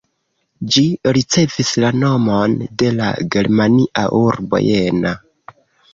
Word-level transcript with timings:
Ĝi 0.75 0.83
ricevis 1.17 1.69
la 1.83 1.91
nomon 2.05 2.57
de 2.83 2.89
la 3.03 3.11
germania 3.37 4.07
urbo 4.25 4.63
Jena. 4.69 5.17